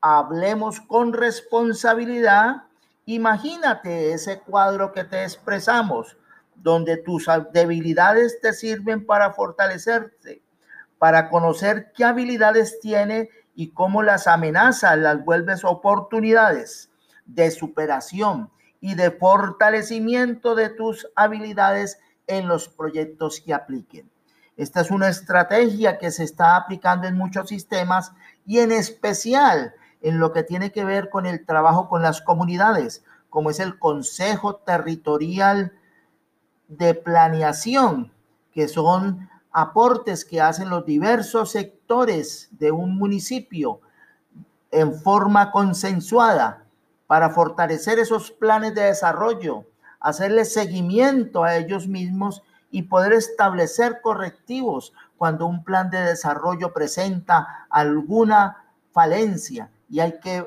hablemos 0.00 0.80
con 0.80 1.12
responsabilidad 1.12 2.64
Imagínate 3.06 4.12
ese 4.12 4.40
cuadro 4.40 4.92
que 4.92 5.04
te 5.04 5.24
expresamos, 5.24 6.16
donde 6.54 6.98
tus 6.98 7.26
debilidades 7.52 8.40
te 8.40 8.52
sirven 8.52 9.06
para 9.06 9.32
fortalecerte, 9.32 10.42
para 10.98 11.30
conocer 11.30 11.92
qué 11.94 12.04
habilidades 12.04 12.78
tiene 12.80 13.30
y 13.54 13.70
cómo 13.70 14.02
las 14.02 14.26
amenazas 14.26 14.98
las 14.98 15.24
vuelves 15.24 15.64
oportunidades 15.64 16.90
de 17.24 17.50
superación 17.50 18.50
y 18.80 18.94
de 18.94 19.10
fortalecimiento 19.10 20.54
de 20.54 20.70
tus 20.70 21.08
habilidades 21.14 21.98
en 22.26 22.48
los 22.48 22.68
proyectos 22.68 23.40
que 23.40 23.54
apliquen. 23.54 24.10
Esta 24.56 24.82
es 24.82 24.90
una 24.90 25.08
estrategia 25.08 25.98
que 25.98 26.10
se 26.10 26.24
está 26.24 26.56
aplicando 26.56 27.08
en 27.08 27.16
muchos 27.16 27.48
sistemas 27.48 28.12
y 28.46 28.58
en 28.58 28.72
especial 28.72 29.74
en 30.02 30.18
lo 30.18 30.32
que 30.32 30.42
tiene 30.42 30.72
que 30.72 30.84
ver 30.84 31.10
con 31.10 31.26
el 31.26 31.44
trabajo 31.44 31.88
con 31.88 32.02
las 32.02 32.20
comunidades, 32.20 33.04
como 33.28 33.50
es 33.50 33.60
el 33.60 33.78
Consejo 33.78 34.56
Territorial 34.56 35.72
de 36.68 36.94
Planeación, 36.94 38.12
que 38.52 38.68
son 38.68 39.28
aportes 39.52 40.24
que 40.24 40.40
hacen 40.40 40.70
los 40.70 40.86
diversos 40.86 41.52
sectores 41.52 42.48
de 42.52 42.70
un 42.70 42.96
municipio 42.96 43.80
en 44.70 44.94
forma 44.94 45.50
consensuada 45.50 46.64
para 47.06 47.30
fortalecer 47.30 47.98
esos 47.98 48.30
planes 48.30 48.74
de 48.74 48.82
desarrollo, 48.82 49.64
hacerle 49.98 50.44
seguimiento 50.44 51.42
a 51.42 51.56
ellos 51.56 51.88
mismos 51.88 52.42
y 52.70 52.82
poder 52.82 53.12
establecer 53.12 54.00
correctivos 54.00 54.92
cuando 55.18 55.46
un 55.46 55.64
plan 55.64 55.90
de 55.90 55.98
desarrollo 55.98 56.72
presenta 56.72 57.66
alguna 57.68 58.64
falencia 58.92 59.70
y 59.90 60.00
hay 60.00 60.18
que 60.20 60.46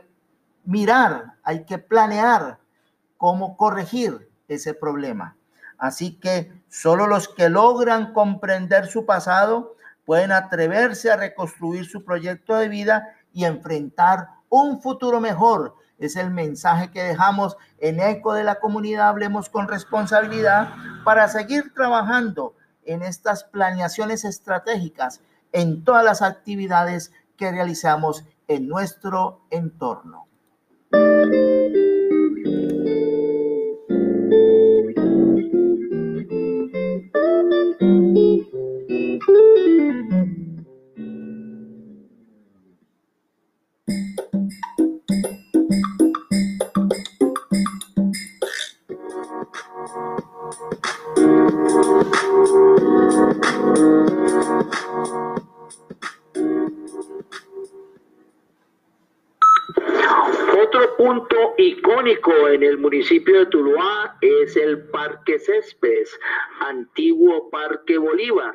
mirar, 0.65 1.34
hay 1.43 1.65
que 1.65 1.77
planear 1.77 2.58
cómo 3.17 3.58
corregir 3.58 4.29
ese 4.47 4.73
problema. 4.73 5.36
Así 5.77 6.17
que 6.19 6.63
solo 6.69 7.08
los 7.08 7.27
que 7.27 7.49
logran 7.49 8.13
comprender 8.13 8.88
su 8.88 9.06
pasado 9.06 9.75
pueden 10.06 10.32
atreverse 10.32 11.12
a 11.12 11.17
reconstruir 11.17 11.86
su 11.86 12.03
proyecto 12.03 12.56
de 12.56 12.69
vida 12.69 13.15
y 13.34 13.45
enfrentar 13.45 14.29
un 14.49 14.82
futuro 14.82 15.19
mejor. 15.19 15.75
Es 15.99 16.15
el 16.15 16.32
mensaje 16.32 16.91
que 16.91 17.03
dejamos 17.03 17.58
en 17.79 17.99
eco 17.99 18.34
de 18.34 18.43
la 18.43 18.60
comunidad. 18.60 19.10
Hablemos 19.10 19.49
con 19.49 19.67
responsabilidad 19.67 20.73
para 21.03 21.27
seguir 21.27 21.73
trabajando 21.73 22.56
en 22.86 23.01
estas 23.01 23.43
planeaciones 23.43 24.25
estratégicas 24.25 25.21
en 25.51 25.84
todas 25.84 26.03
las 26.03 26.21
actividades 26.21 27.12
que 27.38 27.51
realizamos 27.51 28.25
en 28.47 28.67
nuestro 28.67 29.41
entorno. 29.49 30.27
En 62.53 62.61
el 62.61 62.77
municipio 62.77 63.39
de 63.39 63.45
Tuluá 63.47 64.15
es 64.21 64.55
el 64.55 64.83
Parque 64.89 65.39
Céspedes, 65.39 66.19
antiguo 66.59 67.49
Parque 67.49 67.97
Bolívar, 67.97 68.53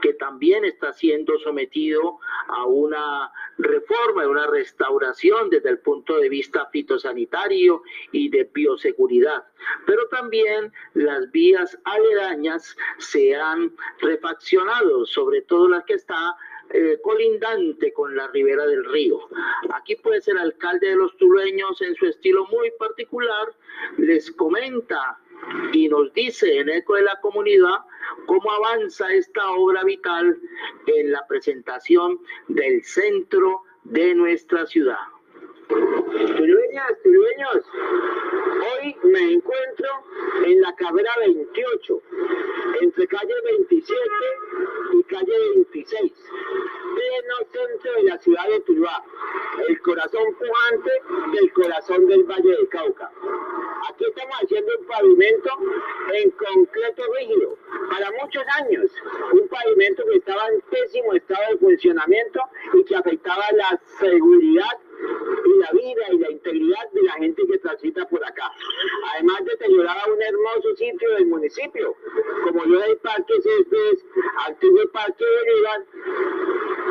que 0.00 0.14
también 0.14 0.64
está 0.64 0.94
siendo 0.94 1.38
sometido 1.40 2.20
a 2.48 2.64
una 2.64 3.30
reforma, 3.58 4.22
a 4.22 4.28
una 4.28 4.46
restauración 4.46 5.50
desde 5.50 5.68
el 5.68 5.78
punto 5.80 6.18
de 6.18 6.30
vista 6.30 6.66
fitosanitario 6.72 7.82
y 8.12 8.30
de 8.30 8.48
bioseguridad. 8.50 9.44
Pero 9.84 10.08
también 10.08 10.72
las 10.94 11.30
vías 11.30 11.78
aledañas 11.84 12.74
se 12.96 13.36
han 13.36 13.72
refaccionado, 14.00 15.04
sobre 15.04 15.42
todo 15.42 15.68
las 15.68 15.84
que 15.84 15.94
está 15.94 16.34
eh, 16.70 16.98
colindante 17.02 17.92
con 17.92 18.16
la 18.16 18.28
ribera 18.28 18.66
del 18.66 18.84
río. 18.84 19.20
Aquí 19.70 19.96
pues 19.96 20.26
el 20.28 20.38
alcalde 20.38 20.88
de 20.88 20.96
los 20.96 21.16
tulueños 21.16 21.80
en 21.82 21.94
su 21.94 22.06
estilo 22.06 22.46
muy 22.46 22.70
particular 22.78 23.48
les 23.98 24.30
comenta 24.32 25.18
y 25.72 25.88
nos 25.88 26.12
dice 26.14 26.58
en 26.58 26.68
eco 26.70 26.94
de 26.94 27.02
la 27.02 27.20
comunidad 27.20 27.80
cómo 28.26 28.50
avanza 28.50 29.12
esta 29.12 29.50
obra 29.52 29.84
vital 29.84 30.38
en 30.86 31.12
la 31.12 31.26
presentación 31.26 32.18
del 32.48 32.82
centro 32.84 33.62
de 33.84 34.14
nuestra 34.14 34.66
ciudad. 34.66 35.13
Tulueñas, 35.68 36.92
tulueños, 37.02 37.64
hoy 38.60 38.96
me 39.04 39.32
encuentro 39.32 39.88
en 40.44 40.60
la 40.60 40.74
carrera 40.74 41.10
28, 41.20 42.02
entre 42.82 43.06
calle 43.06 43.34
27 43.44 44.02
y 44.92 45.02
calle 45.04 45.32
26, 45.54 46.12
pleno 46.94 47.36
centro 47.50 47.92
de 47.94 48.02
la 48.04 48.18
ciudad 48.18 48.48
de 48.48 48.60
Tuluá, 48.60 49.04
el 49.68 49.80
corazón 49.80 50.34
pujante 50.34 50.90
del 51.32 51.52
corazón 51.52 52.06
del 52.08 52.24
Valle 52.24 52.56
de 52.56 52.68
Cauca. 52.68 53.10
Aquí 53.88 54.04
estamos 54.04 54.36
haciendo 54.42 54.72
un 54.78 54.86
pavimento 54.86 55.50
en 56.12 56.30
concreto 56.30 57.02
rígido, 57.18 57.56
para 57.90 58.10
muchos 58.20 58.42
años, 58.60 58.90
un 59.32 59.48
pavimento 59.48 60.04
que 60.10 60.16
estaba 60.16 60.46
en 60.48 60.60
pésimo 60.62 61.14
estado 61.14 61.52
de 61.52 61.58
funcionamiento 61.58 62.40
y 62.74 62.84
que 62.84 62.96
afectaba 62.96 63.44
la 63.52 63.80
seguridad 63.98 64.83
la 65.64 65.70
vida 65.72 66.02
y 66.12 66.18
la 66.18 66.30
integridad 66.30 66.90
de 66.92 67.02
la 67.02 67.12
gente 67.14 67.42
que 67.46 67.58
transita 67.58 68.06
por 68.08 68.24
acá. 68.24 68.50
Además 69.14 69.44
deterioraba 69.44 70.12
un 70.12 70.22
hermoso 70.22 70.76
sitio 70.76 71.10
del 71.14 71.26
municipio, 71.26 71.96
como 72.44 72.64
yo 72.66 72.82
el 72.82 72.96
Parque 72.98 73.34
Céspedes, 73.40 74.04
antiguo 74.46 74.82
Parque 74.92 75.24
Bolívar, 75.24 75.84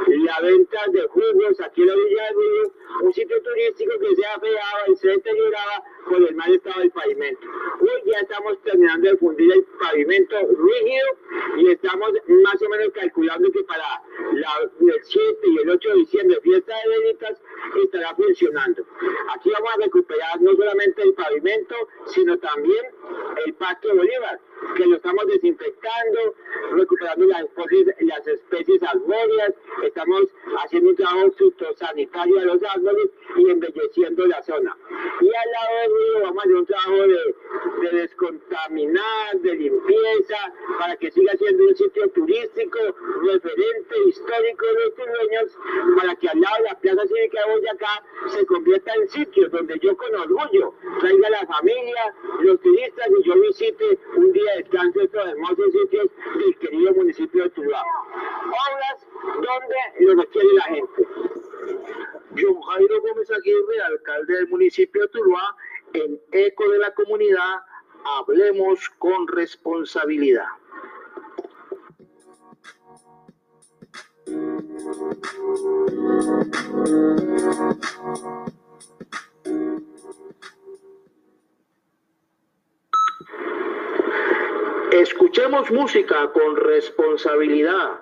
la 0.08 0.40
venta 0.42 0.80
de 0.92 1.08
jugos 1.08 1.60
aquí 1.62 1.82
en 1.82 1.88
la 1.88 1.96
Villa 1.96 2.24
de 2.24 2.30
Río, 2.30 2.74
un 3.02 3.14
sitio 3.14 3.42
turístico 3.42 4.00
que 4.00 4.16
se 4.16 4.26
afeaba 4.26 4.88
y 4.88 4.96
se 4.96 5.08
deterioraba 5.10 5.84
por 6.10 6.22
el 6.22 6.36
mal 6.36 6.54
estado 6.54 6.80
del 6.82 6.92
pavimento. 6.92 7.48
Hoy 7.82 8.02
ya 8.06 8.20
estamos 8.20 8.62
terminando 8.64 9.10
de 9.10 9.18
fundir 9.18 9.52
el 9.54 9.64
pavimento 9.80 10.36
rígido 10.40 11.08
y 11.58 11.72
estamos 11.72 12.12
más 12.44 12.62
o 12.62 12.70
menos 12.70 12.90
calculando 12.94 13.52
que 13.52 13.64
para 13.64 14.02
la, 14.34 14.50
el 14.80 15.04
7 15.04 15.40
y 15.44 15.58
el 15.60 15.70
8 15.70 15.90
de 15.90 15.96
diciembre, 15.96 16.42
fiesta 16.42 16.74
de 16.84 17.00
velitas, 17.00 17.42
estará 17.84 18.16
funcionando. 18.16 18.86
Aquí 19.36 19.50
vamos 19.52 19.70
a 19.76 19.84
recuperar 19.84 20.42
no 20.42 20.56
solamente 20.56 21.02
el 21.02 21.14
pavimento, 21.14 21.76
sino 22.08 22.38
también 22.40 22.86
el 23.46 23.54
Parque 23.56 23.92
Bolívar, 23.94 24.40
que 24.76 24.86
lo 24.86 24.96
estamos 24.96 25.26
desinfectando, 25.28 26.36
recuperando 26.72 27.26
las, 27.26 27.46
las 28.00 28.28
especies 28.28 28.84
arbóreas, 28.84 29.54
estamos 29.88 30.22
haciendo 30.64 30.90
un 30.90 30.96
trabajo 30.96 31.32
fitosanitario 31.32 32.36
de 32.36 32.46
los 32.46 32.64
árboles 32.64 33.10
y 33.36 33.50
embelleciendo 33.50 34.26
la 34.28 34.42
zona. 34.44 34.78
Y 35.22 35.28
al 35.28 35.52
lado 35.52 35.82
del 35.82 35.92
río 35.98 36.22
vamos 36.24 36.38
a 36.38 36.42
hacer 36.42 36.56
un 36.56 36.66
trabajo 36.66 37.08
de, 37.08 37.36
de 37.82 37.98
descontaminar, 37.98 39.40
de 39.42 39.54
limpieza, 39.56 40.54
para 40.80 40.96
que 40.98 41.12
siga 41.12 41.34
siendo 41.38 41.64
un 41.64 41.76
sitio 41.76 42.10
turístico, 42.10 42.80
referente, 43.22 43.96
histórico 44.08 44.66
de 44.66 44.74
los 44.74 44.96
dueños, 44.96 45.58
para 45.98 46.16
que 46.16 46.30
al 46.30 46.40
lado 46.40 46.58
de 46.58 46.64
la 46.70 46.80
Plaza 46.80 47.08
Cívica 47.08 47.40
de 47.46 47.54
Boyacá 47.54 48.04
se 48.28 48.46
convierta 48.46 48.94
en 48.94 49.10
sitio 49.10 49.50
donde 49.50 49.80
yo 49.80 49.96
con 49.98 50.16
orgullo 50.16 50.74
traiga 51.00 51.28
a 51.28 51.32
la 51.32 51.46
familia, 51.46 52.16
los 52.42 52.60
turistas 52.62 53.08
y 53.20 53.24
yo 53.24 53.36
visite 53.40 54.00
un 54.16 54.32
día 54.32 54.52
de 54.52 54.64
descanso 54.64 55.02
estos 55.02 55.28
hermosos 55.28 55.72
sitios 55.72 56.08
del 56.38 56.58
querido 56.58 56.94
municipio 56.94 57.44
de 57.44 57.50
Tuluá. 57.52 57.84
Obras 58.46 59.08
donde 59.36 59.73
lo 60.00 60.16
requiere 60.16 60.54
la 60.54 60.64
gente. 60.64 61.08
John 62.36 62.62
Jairo 62.62 63.02
Gómez 63.02 63.30
Aguirre, 63.32 63.82
alcalde 63.86 64.34
del 64.34 64.48
municipio 64.48 65.02
de 65.04 65.08
Tuluá, 65.10 65.56
en 65.94 66.20
eco 66.32 66.70
de 66.70 66.80
la 66.80 66.94
comunidad, 66.94 67.62
hablemos 68.06 68.90
con 68.98 69.28
responsabilidad. 69.28 70.48
Escuchemos 84.94 85.72
música 85.72 86.32
con 86.34 86.56
responsabilidad. 86.56 88.02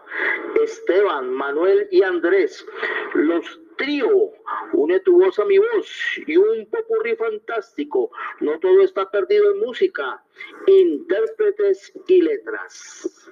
Esteban, 0.61 1.31
Manuel 1.31 1.87
y 1.89 2.03
Andrés, 2.03 2.65
los 3.13 3.61
trío, 3.77 4.33
une 4.73 4.99
tu 4.99 5.17
voz 5.17 5.39
a 5.39 5.45
mi 5.45 5.57
voz 5.57 6.19
y 6.27 6.35
un 6.35 6.69
popurrí 6.69 7.15
fantástico. 7.15 8.11
No 8.41 8.59
todo 8.59 8.81
está 8.81 9.09
perdido 9.09 9.53
en 9.53 9.59
música, 9.61 10.21
intérpretes 10.67 11.93
y 12.09 12.23
letras. 12.23 13.31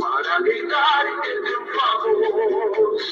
Para 0.00 0.38
gritar 0.40 1.06
que 1.22 1.32
triunfamos. 1.40 3.02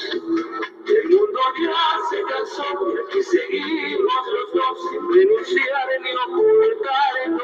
El 0.87 1.09
mundo 1.09 1.39
ya 1.61 1.85
se 2.09 2.19
cansó 2.23 2.63
y 2.87 2.97
aquí 2.99 3.21
seguimos 3.23 4.23
los 4.33 4.53
dos 4.53 4.75
sin 4.89 5.01
renunciar 5.13 5.87
ni 6.01 6.11
ocultarnos, 6.15 7.39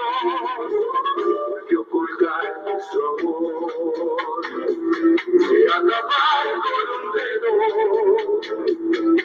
buscar 2.16 2.46
su 2.92 3.04
y 5.38 5.68
acabar 5.68 6.46
con 6.64 6.88
un 6.96 7.06
dedo. 7.14 7.52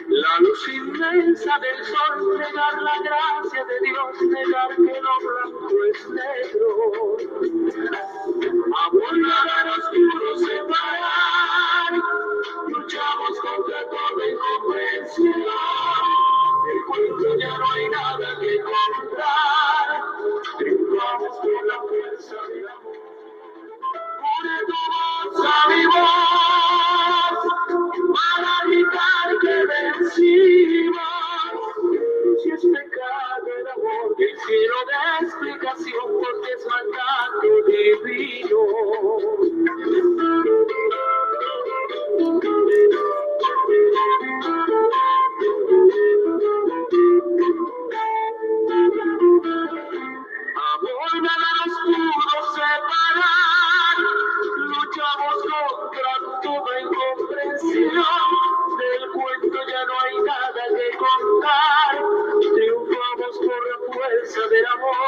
La 0.09 0.33
luz 0.39 0.63
inmensa 0.69 1.53
del 1.59 1.79
sol, 1.85 2.37
negar 2.37 2.75
la 2.81 2.95
gracia 3.03 3.63
de 3.65 3.79
Dios, 3.79 4.21
negar 4.21 4.69
que 4.75 5.01
lo 5.01 5.13
blanco 5.23 5.75
es 5.93 6.01
negro. 6.09 6.69
Del 64.39 64.65
amor, 64.75 65.00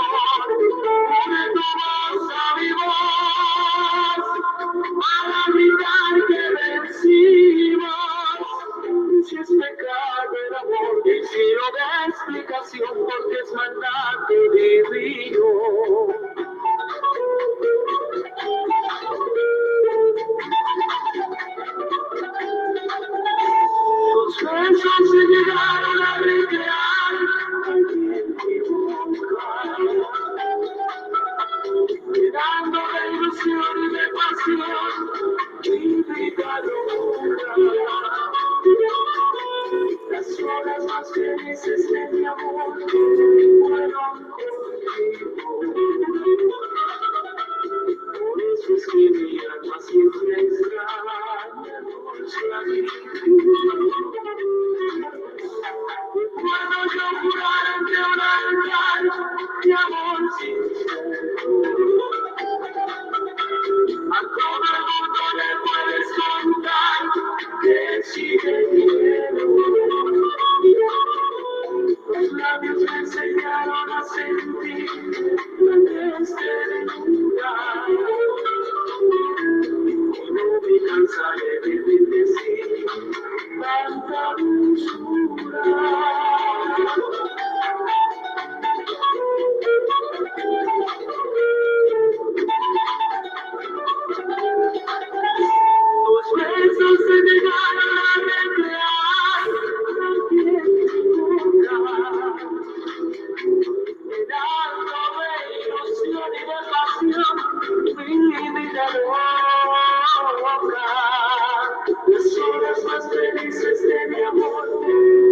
más 112.94 113.10
felices 113.10 113.82
de 113.82 114.08
mi 114.08 114.22
amor 114.22 115.23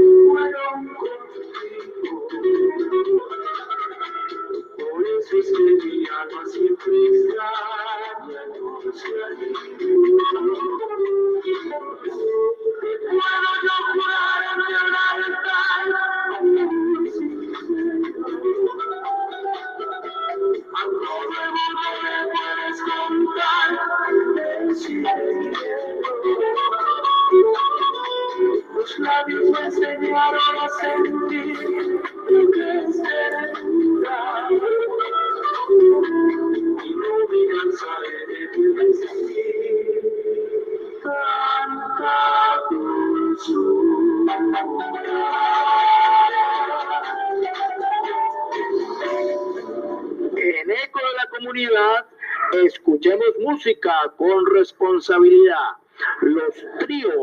responsabilidad. 54.71 55.75
Los 56.21 56.55
tríos. 56.79 57.13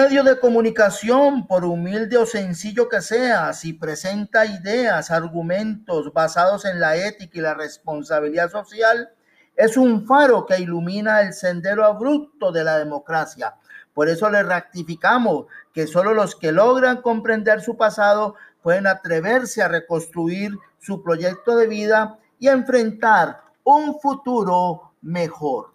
Medio 0.00 0.22
de 0.22 0.38
comunicación, 0.38 1.48
por 1.48 1.64
humilde 1.64 2.16
o 2.16 2.24
sencillo 2.24 2.88
que 2.88 3.00
sea, 3.00 3.52
si 3.52 3.72
presenta 3.72 4.46
ideas, 4.46 5.10
argumentos 5.10 6.12
basados 6.12 6.64
en 6.66 6.78
la 6.78 6.94
ética 6.94 7.38
y 7.38 7.40
la 7.40 7.54
responsabilidad 7.54 8.48
social, 8.48 9.10
es 9.56 9.76
un 9.76 10.06
faro 10.06 10.46
que 10.46 10.60
ilumina 10.60 11.22
el 11.22 11.32
sendero 11.32 11.84
abrupto 11.84 12.52
de 12.52 12.62
la 12.62 12.78
democracia. 12.78 13.56
Por 13.92 14.08
eso 14.08 14.30
le 14.30 14.44
rectificamos 14.44 15.46
que 15.74 15.88
solo 15.88 16.14
los 16.14 16.36
que 16.36 16.52
logran 16.52 17.02
comprender 17.02 17.60
su 17.60 17.76
pasado 17.76 18.36
pueden 18.62 18.86
atreverse 18.86 19.62
a 19.62 19.68
reconstruir 19.68 20.56
su 20.78 21.02
proyecto 21.02 21.56
de 21.56 21.66
vida 21.66 22.20
y 22.38 22.46
enfrentar 22.46 23.40
un 23.64 23.98
futuro 23.98 24.92
mejor. 25.02 25.72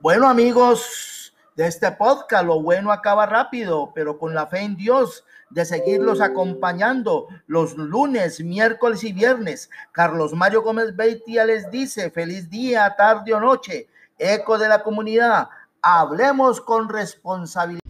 Bueno 0.00 0.28
amigos 0.28 1.34
de 1.56 1.66
este 1.66 1.90
podcast, 1.90 2.44
lo 2.44 2.62
bueno 2.62 2.92
acaba 2.92 3.26
rápido, 3.26 3.92
pero 3.94 4.18
con 4.18 4.34
la 4.34 4.46
fe 4.46 4.60
en 4.60 4.76
Dios 4.76 5.24
de 5.50 5.64
seguirlos 5.64 6.20
acompañando 6.20 7.28
los 7.46 7.76
lunes, 7.76 8.40
miércoles 8.40 9.04
y 9.04 9.12
viernes. 9.12 9.70
Carlos 9.92 10.32
Mario 10.34 10.62
Gómez 10.62 10.94
Beitia 10.94 11.44
les 11.44 11.70
dice 11.70 12.10
feliz 12.10 12.50
día, 12.50 12.94
tarde 12.96 13.32
o 13.32 13.40
noche. 13.40 13.88
Eco 14.18 14.58
de 14.58 14.68
la 14.68 14.82
comunidad, 14.82 15.48
hablemos 15.82 16.60
con 16.60 16.88
responsabilidad. 16.88 17.85